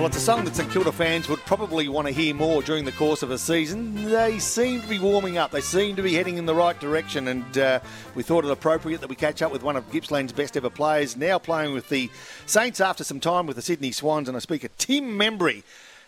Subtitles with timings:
[0.00, 2.86] Well, it's a song that St Kilda fans would probably want to hear more during
[2.86, 4.06] the course of a season.
[4.06, 5.50] They seem to be warming up.
[5.50, 7.80] They seem to be heading in the right direction, and uh,
[8.14, 11.18] we thought it appropriate that we catch up with one of Gippsland's best ever players,
[11.18, 12.08] now playing with the
[12.46, 14.26] Saints after some time with the Sydney Swans.
[14.26, 15.64] And I speak of Tim Membrey,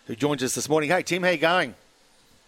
[0.07, 0.89] who joins us this morning.
[0.89, 1.75] Hey, Tim, how you going?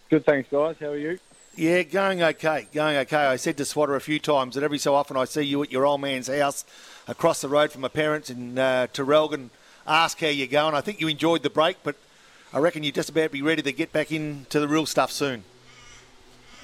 [0.09, 0.77] Good, thanks, guys.
[0.79, 1.19] How are you?
[1.55, 3.17] Yeah, going okay, going okay.
[3.17, 5.71] I said to Swatter a few times that every so often I see you at
[5.71, 6.65] your old man's house
[7.07, 9.51] across the road from my parents in uh, Traralgon.
[9.87, 10.73] Ask how you're going.
[10.73, 11.95] I think you enjoyed the break, but
[12.53, 15.11] I reckon you're just about to be ready to get back into the real stuff
[15.11, 15.43] soon.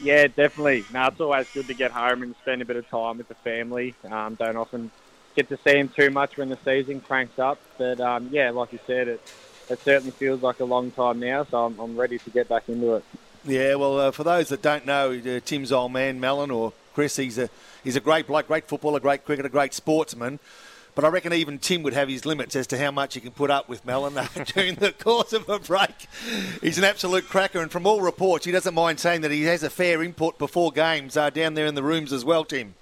[0.02, 0.84] Yeah, definitely.
[0.92, 3.36] No, it's always good to get home and spend a bit of time with the
[3.36, 3.94] family.
[4.10, 4.90] Um, don't often
[5.36, 7.60] get to see them too much when the season cranks up.
[7.78, 9.34] But um, yeah, like you said, it
[9.70, 11.44] it certainly feels like a long time now.
[11.44, 13.06] So I'm, I'm ready to get back into it.
[13.44, 17.16] Yeah, well, uh, for those that don't know, uh, Tim's old man, Mellon, or Chris,
[17.16, 17.50] he's a
[17.84, 20.40] he's a great bloke, great footballer, great cricketer, great sportsman.
[20.94, 23.32] But I reckon even Tim would have his limits as to how much he can
[23.32, 24.14] put up with Mellon
[24.46, 26.08] during the course of a break.
[26.62, 29.64] He's an absolute cracker, and from all reports, he doesn't mind saying that he has
[29.64, 32.76] a fair input before games uh, down there in the rooms as well, Tim.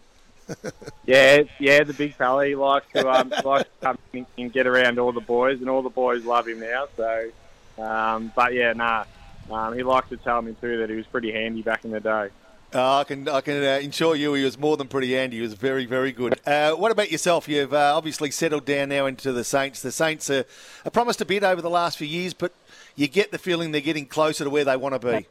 [1.06, 2.46] Yeah, yeah, the big fella.
[2.46, 5.82] He likes to um, likes to come and get around all the boys, and all
[5.82, 6.88] the boys love him now.
[6.96, 7.32] So,
[7.80, 9.06] um, but yeah, nah.
[9.50, 12.00] Um, he likes to tell me too that he was pretty handy back in the
[12.00, 12.30] day.
[12.74, 15.38] Uh, I can I can uh, assure you he was more than pretty handy.
[15.38, 16.40] He was very very good.
[16.46, 17.48] Uh, what about yourself?
[17.48, 19.82] You've uh, obviously settled down now into the Saints.
[19.82, 20.46] The Saints are,
[20.86, 22.54] are promised a bit over the last few years, but
[22.96, 25.28] you get the feeling they're getting closer to where they want to be.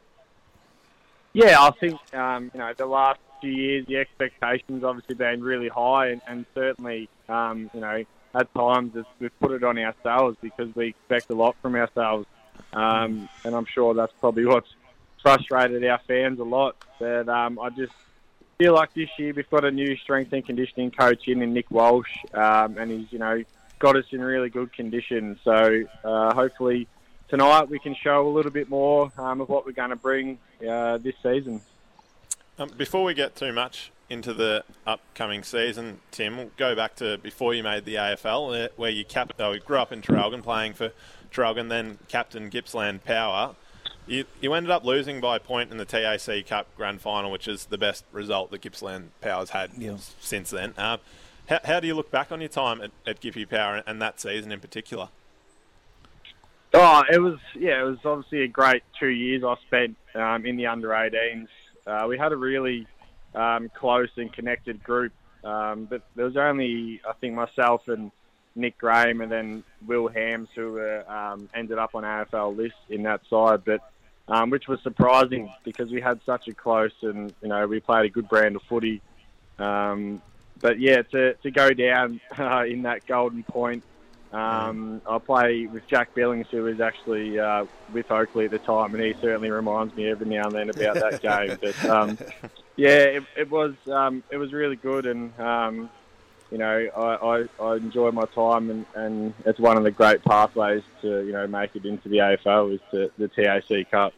[1.31, 5.69] Yeah, I think um, you know the last few years the expectations obviously been really
[5.69, 8.03] high, and, and certainly um, you know
[8.35, 12.27] at times we've put it on ourselves because we expect a lot from ourselves,
[12.73, 14.69] um, and I'm sure that's probably what's
[15.21, 16.75] frustrated our fans a lot.
[16.99, 17.93] But um, I just
[18.57, 21.71] feel like this year we've got a new strength and conditioning coach in, in Nick
[21.71, 23.43] Walsh, um, and he's you know
[23.79, 25.39] got us in really good condition.
[25.43, 26.87] So uh, hopefully
[27.29, 30.37] tonight we can show a little bit more um, of what we're going to bring
[30.67, 31.61] uh, this season.
[32.57, 37.17] Um, before we get too much into the upcoming season, Tim, we'll go back to
[37.19, 40.73] before you made the AFL, where you cap- oh, you grew up in Traralgon, playing
[40.73, 40.91] for
[41.31, 43.55] Traralgon, then captain Gippsland Power.
[44.09, 47.47] You, you ended up losing by a point in the TAC Cup Grand Final, which
[47.47, 49.97] is the best result that Gippsland Power's had Yeah.
[50.19, 50.73] since then.
[50.75, 50.97] Uh,
[51.47, 54.19] how, how do you look back on your time at, at Gippy Power and that
[54.19, 55.09] season in particular?
[56.73, 60.55] Oh, it was yeah, it was obviously a great two years I spent um, in
[60.57, 61.47] the under 18s.
[61.85, 62.87] Uh, we had a really
[63.35, 65.11] um, close and connected group,
[65.43, 68.11] um, but there was only I think myself and
[68.55, 73.03] Nick Graham and then Will Hams who were, um, ended up on AFL list in
[73.03, 73.81] that side, but
[74.29, 78.05] um, which was surprising because we had such a close and you know we played
[78.05, 79.01] a good brand of footy.
[79.57, 80.21] Um,
[80.61, 83.83] but yeah, to to go down uh, in that golden point.
[84.31, 88.93] Um, I play with Jack Billings, who was actually uh, with Oakleigh at the time,
[88.93, 91.57] and he certainly reminds me every now and then about that game.
[91.59, 92.17] But um,
[92.75, 95.89] yeah, it, it was um, it was really good, and um,
[96.51, 100.23] you know I, I, I enjoy my time, and, and it's one of the great
[100.23, 104.13] pathways to you know make it into the AFL is to the TAC Cup.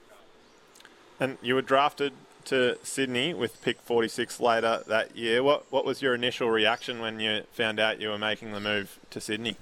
[1.20, 2.14] And you were drafted
[2.46, 5.44] to Sydney with pick 46 later that year.
[5.44, 9.00] What what was your initial reaction when you found out you were making the move
[9.10, 9.58] to Sydney?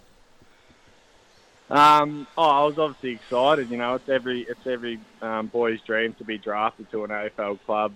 [1.69, 3.69] Um, oh, I was obviously excited.
[3.69, 7.59] You know, it's every it's every um, boy's dream to be drafted to an AFL
[7.65, 7.93] club.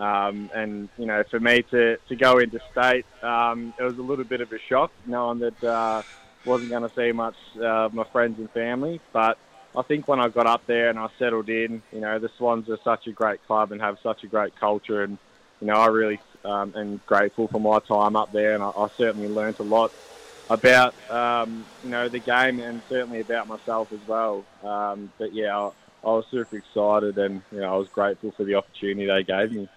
[0.00, 4.02] Um, and you know, for me to, to go into state, um, it was a
[4.02, 6.02] little bit of a shock, knowing that uh,
[6.44, 9.00] wasn't going to see much uh, my friends and family.
[9.12, 9.36] But
[9.76, 12.68] I think when I got up there and I settled in, you know, the Swans
[12.70, 15.18] are such a great club and have such a great culture, and
[15.60, 18.88] you know, I really um, am grateful for my time up there, and I, I
[18.96, 19.92] certainly learnt a lot
[20.48, 24.44] about um, you know the game and certainly about myself as well.
[24.64, 25.70] Um, but yeah, I,
[26.02, 29.52] I was super excited and you know I was grateful for the opportunity they gave
[29.52, 29.68] me.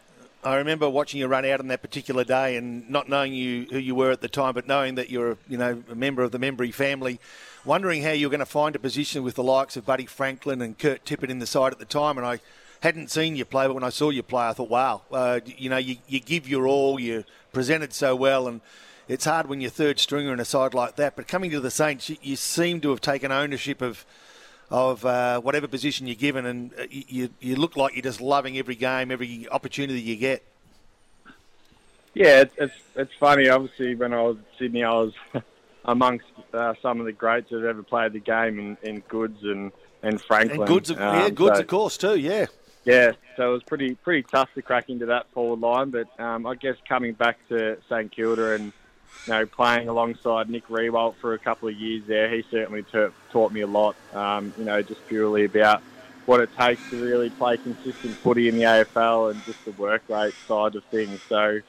[0.45, 3.77] I remember watching you run out on that particular day and not knowing you who
[3.77, 6.37] you were at the time, but knowing that you're, you know, a member of the
[6.37, 7.19] Membrey family,
[7.63, 10.61] wondering how you were going to find a position with the likes of Buddy Franklin
[10.61, 12.17] and Kurt Tippett in the side at the time.
[12.17, 12.41] And I
[12.81, 15.69] hadn't seen you play, but when I saw you play, I thought, wow, uh, you
[15.69, 17.23] know, you, you give your all, you
[17.53, 18.59] presented so well, and
[19.07, 21.15] it's hard when you're third stringer in a side like that.
[21.15, 24.05] But coming to the Saints, you, you seem to have taken ownership of
[24.69, 28.57] of uh, whatever position you're given, and uh, you, you look like you're just loving
[28.57, 30.43] every game, every opportunity you get.
[32.13, 33.49] Yeah, it's it's, it's funny.
[33.49, 35.13] Obviously, when I was in Sydney, I was
[35.85, 39.41] amongst uh, some of the greats that have ever played the game in, in Goodes
[39.43, 39.71] and,
[40.03, 40.59] and Franklin.
[40.61, 42.15] And Goodes, of, Um, yeah, Goodes, so- of course, too.
[42.17, 42.45] Yeah.
[42.85, 45.89] Yeah, so it was pretty pretty tough to crack into that forward line.
[45.89, 48.73] But um, I guess coming back to St Kilda and
[49.25, 53.09] you know playing alongside Nick Riewoldt for a couple of years there, he certainly ta
[53.31, 53.95] taught me a lot.
[54.13, 55.81] Um, you know, just purely about
[56.25, 60.03] what it takes to really play consistent footy in the AFL and just the work
[60.07, 61.19] rate side of things.
[61.27, 61.59] So,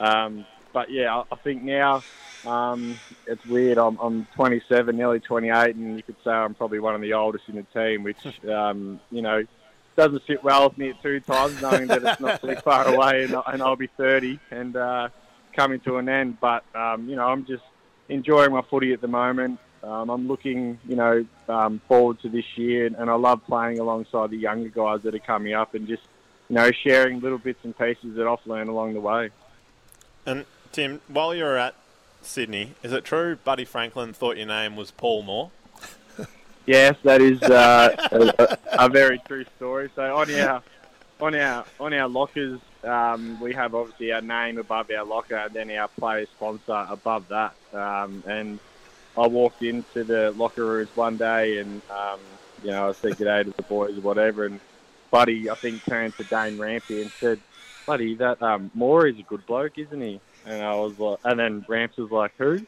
[0.00, 2.02] um, but yeah, I, I think now
[2.44, 3.78] um, it's weird.
[3.78, 7.48] I'm, I'm 27, nearly 28, and you could say I'm probably one of the oldest
[7.48, 9.44] in the team, which um, you know
[9.96, 13.24] doesn't sit well with me at two times, knowing that it's not too far away
[13.24, 15.08] and, and I'll be 30 and uh,
[15.54, 16.38] coming to an end.
[16.40, 17.62] But, um, you know, I'm just
[18.08, 19.58] enjoying my footy at the moment.
[19.82, 24.30] Um, I'm looking, you know, um, forward to this year, and, I love playing alongside
[24.30, 26.02] the younger guys that are coming up and just,
[26.48, 29.30] you know, sharing little bits and pieces that I've learned along the way.
[30.24, 31.74] And Tim, while you're at
[32.20, 35.50] Sydney, is it true Buddy Franklin thought your name was Paul Moore?
[36.64, 37.90] Yes, that is uh,
[38.38, 39.90] a, a very true story.
[39.96, 40.62] So on our
[41.20, 45.54] on our on our lockers, um, we have obviously our name above our locker, and
[45.54, 47.54] then our player sponsor above that.
[47.72, 48.58] Um, and
[49.16, 52.20] I walked into the locker rooms one day, and um,
[52.62, 54.60] you know I said good day to the boys or whatever, and
[55.10, 57.40] Buddy I think turned to Dane Rampe and said,
[57.86, 61.38] "Buddy, that um, Moore is a good bloke, isn't he?" And I was like, and
[61.38, 62.60] then Ramps was like, "Who?"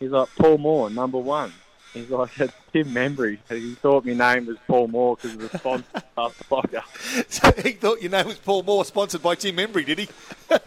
[0.00, 1.52] He's like, "Paul Moore, number one."
[1.96, 3.38] He's like, it's Tim Membrey.
[3.48, 5.84] He thought my name was Paul Moore because of the sponsor
[6.18, 6.82] of the locker.
[7.28, 10.08] So he thought your name was Paul Moore, sponsored by Tim Membrey, did he?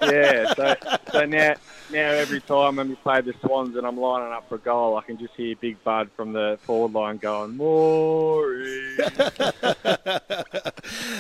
[0.02, 0.76] Yeah, so,
[1.12, 1.56] so now,
[1.92, 4.98] now every time when we play the Swans and I'm lining up for a goal,
[4.98, 8.98] I can just hear Big Bud from the forward line going, Maury.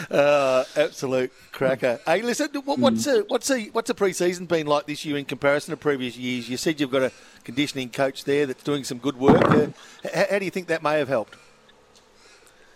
[0.09, 1.99] Uh, absolute cracker.
[2.05, 5.71] Hey, listen, what's a, what's a, what's a pre-season been like this year in comparison
[5.71, 6.49] to previous years?
[6.49, 7.11] You said you've got a
[7.43, 9.43] conditioning coach there that's doing some good work.
[9.49, 9.67] Uh,
[10.03, 11.35] h- how do you think that may have helped?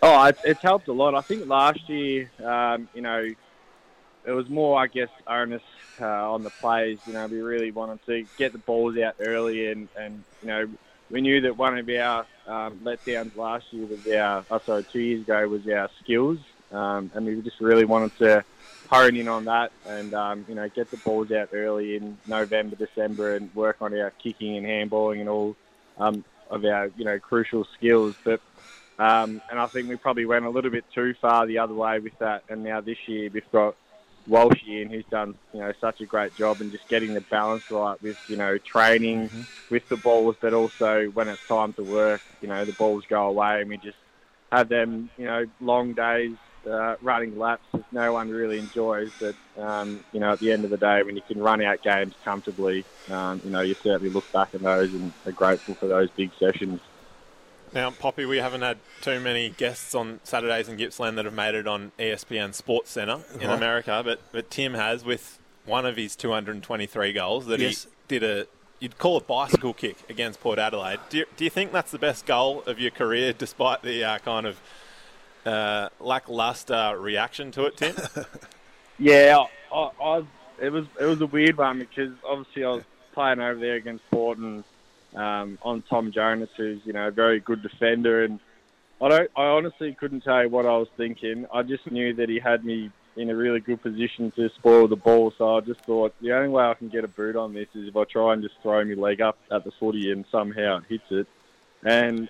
[0.02, 1.14] Oh, it's, it's helped a lot.
[1.14, 3.30] I think last year, um, you know,
[4.26, 5.62] it was more, I guess, onus
[6.00, 6.98] uh, on the players.
[7.06, 10.68] You know, we really wanted to get the balls out early, and, and you know,
[11.10, 15.00] we knew that one of our um, letdowns last year was our, oh, sorry, two
[15.00, 16.38] years ago was our skills,
[16.74, 18.44] um, and we just really wanted to
[18.90, 22.76] hone in on that and um, you know get the balls out early in November,
[22.76, 25.56] December, and work on our kicking and handballing and all
[25.98, 28.14] um, of our you know crucial skills.
[28.24, 28.40] But
[28.98, 31.98] um, and I think we probably went a little bit too far the other way
[31.98, 32.44] with that.
[32.48, 33.74] And now this year we've got
[34.28, 37.70] Walshy in, who's done you know such a great job in just getting the balance
[37.70, 39.30] right with you know training
[39.70, 43.28] with the balls, but also when it's time to work, you know the balls go
[43.28, 43.98] away and we just
[44.52, 46.36] have them you know long days
[46.66, 49.10] uh, running laps that no one really enjoys.
[49.20, 51.82] But um, you know at the end of the day, when you can run out
[51.82, 55.86] games comfortably, um, you know you certainly look back at those and are grateful for
[55.86, 56.80] those big sessions.
[57.72, 61.56] Now, Poppy, we haven't had too many guests on Saturdays in Gippsland that have made
[61.56, 63.56] it on ESPN Sports Centre in Right.
[63.56, 67.84] America, but, but Tim has with one of his 223 goals that Yes.
[68.08, 68.46] he did a,
[68.78, 71.00] you'd call a bicycle kick against Port Adelaide.
[71.08, 74.18] Do you, do you think that's the best goal of your career, despite the uh,
[74.18, 74.60] kind of
[75.46, 77.94] uh, lackluster reaction to it, Tim?
[78.98, 80.22] Yeah, I, I, I,
[80.60, 84.08] it was it was a weird one because obviously I was playing over there against
[84.10, 84.64] Port and
[85.14, 88.38] um, on Tom Jonas, who's you know a very good defender, and
[89.00, 91.46] I don't I honestly couldn't tell you what I was thinking.
[91.52, 94.96] I just knew that he had me in a really good position to spoil the
[94.96, 97.68] ball, so I just thought the only way I can get a boot on this
[97.74, 100.78] is if I try and just throw my leg up at the footy and somehow
[100.78, 101.26] it hits it.
[101.84, 102.28] And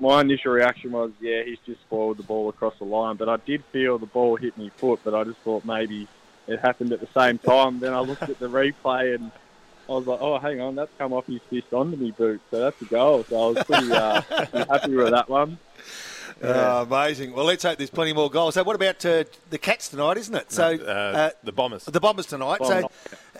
[0.00, 3.16] my initial reaction was, yeah, he's just spoiled the ball across the line.
[3.16, 6.08] But I did feel the ball hit me foot, but I just thought maybe
[6.46, 7.80] it happened at the same time.
[7.80, 9.30] Then I looked at the replay and
[9.88, 12.40] I was like, oh, hang on, that's come off his fist onto me boot.
[12.50, 13.24] So that's a goal.
[13.28, 15.58] So I was pretty, uh, pretty happy with that one.
[16.42, 17.32] Uh, amazing.
[17.32, 18.54] Well, let's hope there's plenty more goals.
[18.54, 20.50] So, what about uh, the Cats tonight, isn't it?
[20.50, 21.84] So, uh, uh, the Bombers.
[21.84, 22.58] the Bombers tonight.
[22.62, 22.90] So, Bombers.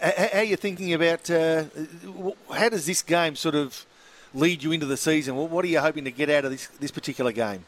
[0.00, 1.64] h- how are you thinking about uh,
[2.52, 3.84] how does this game sort of
[4.34, 5.36] lead you into the season?
[5.36, 7.64] What are you hoping to get out of this this particular game?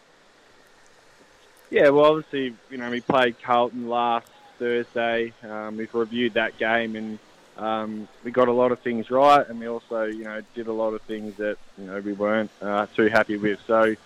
[1.70, 5.32] Yeah, well, obviously, you know, we played Carlton last Thursday.
[5.42, 7.18] Um, we've reviewed that game and
[7.56, 10.72] um, we got a lot of things right, and we also, you know, did a
[10.72, 13.58] lot of things that you know we weren't uh, too happy with.
[13.66, 13.96] So,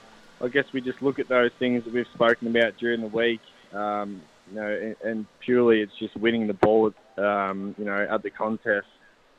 [0.41, 3.41] I guess we just look at those things that we've spoken about during the week,
[3.73, 8.23] um, you know, and, and purely it's just winning the ball, um, you know, at
[8.23, 8.87] the contest.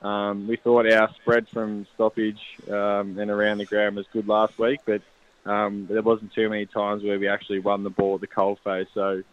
[0.02, 4.58] Um, we thought our spread from stoppage um, and around the ground was good last
[4.58, 5.02] week, but
[5.46, 8.88] um, there wasn't too many times where we actually won the ball at the coalface.
[8.94, 9.24] So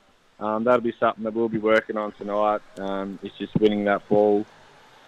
[0.41, 2.61] um, that'll be something that we'll be working on tonight.
[2.79, 4.45] Um, it's just winning that ball.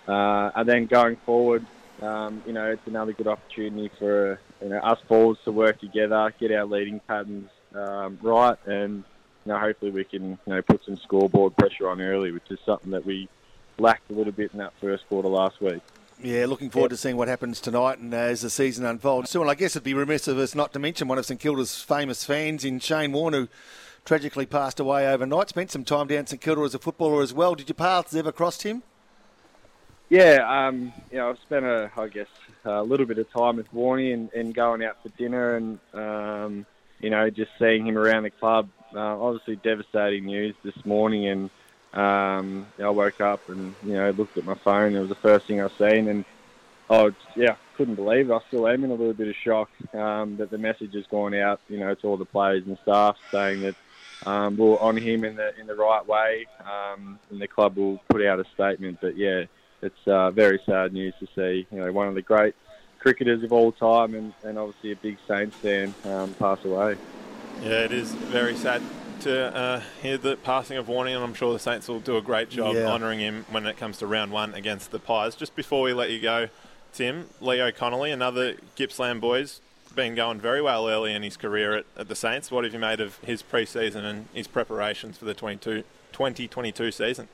[0.08, 1.64] Uh, and then going forward,
[2.00, 6.32] um, you know, it's another good opportunity for you know, us balls to work together,
[6.40, 9.04] get our leading patterns right, and
[9.44, 12.58] you know, hopefully we can you know put some scoreboard pressure on early, which is
[12.64, 13.28] something that we
[13.80, 15.80] lacked a little bit in that first quarter last week.
[16.22, 19.30] Yeah, looking forward to seeing what happens tonight and uh, as the season unfolds.
[19.30, 21.40] So, well, I guess it'd be remiss of us not to mention one of St
[21.40, 23.48] Kilda's famous fans in Shane Warne, who
[24.04, 25.48] tragically passed away overnight.
[25.48, 27.54] Spent some time down St Kilda as a footballer as well.
[27.54, 28.82] Did your paths ever cross him?
[30.10, 32.26] Yeah, um, you know, I've spent a, I guess,
[32.64, 36.66] a little bit of time with Warney and, and going out for dinner and, um,
[36.98, 38.68] you know, just seeing him around the club.
[38.94, 41.48] Uh, obviously, devastating news this morning, and
[41.92, 44.94] um, I woke up and you know looked at my phone.
[44.94, 46.24] It was the first thing I seen, and
[46.88, 48.34] oh yeah, couldn't believe it.
[48.34, 51.34] I still am in a little bit of shock um, that the message has gone
[51.34, 53.74] out, you know, to all the players and staff saying that
[54.26, 57.98] um, we'll honour him in the in the right way, um, and the club will
[58.08, 58.98] put out a statement.
[59.00, 59.44] But yeah,
[59.82, 61.66] it's uh, very sad news to see.
[61.72, 62.54] You know, one of the great
[63.00, 66.96] cricketers of all time, and, and obviously a big Saints fan, um, pass away.
[67.62, 68.82] Yeah, it is very sad
[69.20, 72.22] to uh, hear the passing of Warney, and I'm sure the Saints will do a
[72.22, 72.86] great job Yeah.
[72.86, 75.34] honouring him when it comes to round one against the Pies.
[75.34, 76.48] Just before we let you go,
[76.92, 79.60] Tim, Leo Connolly, another Gippsland boys,
[79.94, 82.50] been going very well early in his career at, at the Saints.
[82.50, 87.28] What have you made of his pre-season and his preparations for the 22, 2022 season?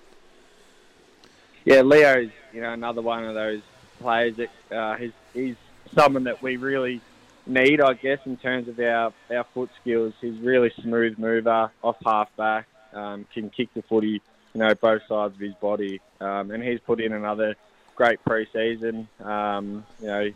[1.65, 3.61] Yeah, Leo's you know another one of those
[4.01, 5.57] players that uh, he's, he's
[5.95, 7.01] someone that we really
[7.47, 10.15] need, I guess, in terms of our, our foot skills.
[10.21, 14.21] He's really smooth mover, off half back, um, can kick the footy,
[14.55, 17.55] you know, both sides of his body, um, and he's put in another
[17.95, 19.09] great pre-season.
[19.23, 20.31] Um, you know,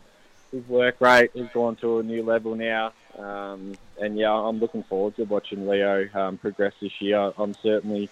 [0.51, 4.83] his work rate has gone to a new level now, um, and yeah, I'm looking
[4.83, 7.31] forward to watching Leo um, progress this year.
[7.37, 8.09] I'm certainly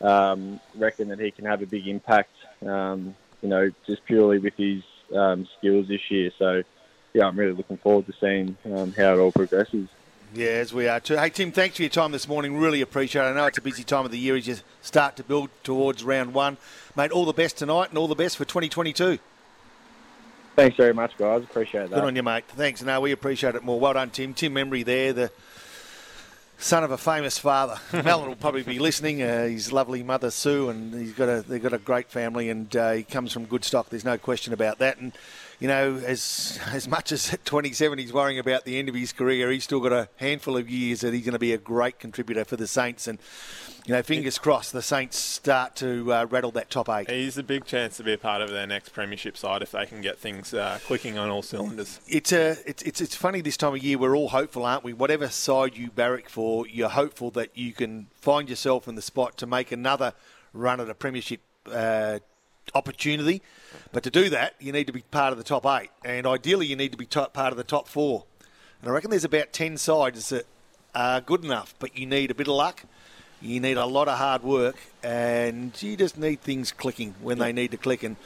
[0.00, 2.32] um, reckon that he can have a big impact,
[2.66, 4.82] um, you know, just purely with his
[5.14, 6.30] um, skills this year.
[6.38, 6.62] So,
[7.18, 9.88] yeah, I'm really looking forward to seeing um, how it all progresses.
[10.32, 11.16] Yeah, as we are too.
[11.16, 12.56] Hey, Tim, thanks for your time this morning.
[12.56, 13.30] Really appreciate it.
[13.30, 16.04] I know it's a busy time of the year as you start to build towards
[16.04, 16.58] round one.
[16.94, 19.18] Mate, all the best tonight and all the best for 2022.
[20.54, 21.42] Thanks very much, guys.
[21.42, 21.96] Appreciate that.
[21.96, 22.44] Good on you, mate.
[22.48, 22.82] Thanks.
[22.84, 23.80] No, we appreciate it more.
[23.80, 24.32] Well done, Tim.
[24.32, 25.32] Tim Membrey there, the
[26.58, 27.80] son of a famous father.
[28.04, 29.22] Melon will probably be listening.
[29.22, 32.76] Uh, his lovely mother Sue, and he's got a they've got a great family, and
[32.76, 33.88] uh, he comes from good stock.
[33.88, 34.98] There's no question about that.
[34.98, 35.12] And
[35.60, 39.12] you know, as as much as at 27 he's worrying about the end of his
[39.12, 41.98] career, he's still got a handful of years that he's going to be a great
[41.98, 43.08] contributor for the Saints.
[43.08, 43.18] And
[43.86, 47.10] you know, fingers crossed, the Saints start to uh, rattle that top eight.
[47.10, 49.86] He's a big chance to be a part of their next premiership side if they
[49.86, 51.98] can get things uh, clicking on all cylinders.
[52.06, 53.98] It's a it's, it's it's funny this time of year.
[53.98, 54.92] We're all hopeful, aren't we?
[54.92, 59.36] Whatever side you barrack for, you're hopeful that you can find yourself in the spot
[59.38, 60.12] to make another
[60.52, 61.40] run at a premiership
[61.72, 62.20] uh,
[62.74, 63.42] opportunity.
[63.92, 66.66] But to do that, you need to be part of the top eight, and ideally,
[66.66, 68.24] you need to be top, part of the top four.
[68.80, 70.46] And I reckon there's about ten sides that
[70.94, 72.84] are good enough, but you need a bit of luck.
[73.40, 77.52] You need a lot of hard work, and you just need things clicking when they
[77.52, 78.02] need to click.
[78.02, 78.16] And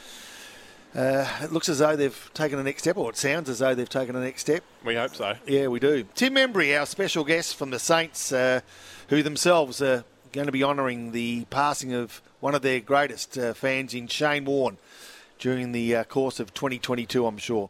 [0.95, 3.75] uh, it looks as though they've taken the next step, or it sounds as though
[3.75, 4.65] they've taken the next step.
[4.85, 5.35] We hope so.
[5.47, 6.05] Yeah, we do.
[6.15, 8.61] Tim Membrey, our special guest from the Saints, uh,
[9.09, 13.53] who themselves are going to be honouring the passing of one of their greatest uh,
[13.53, 14.79] fans in Shane Warne
[15.39, 17.69] during the uh, course of 2022, I'm sure.